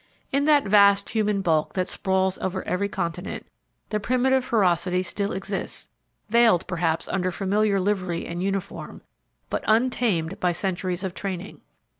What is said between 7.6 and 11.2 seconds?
livery and uniform, but untamed by centuries of